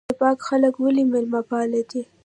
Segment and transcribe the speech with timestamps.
[0.09, 2.01] زیباک خلک ولې میلمه پال دي؟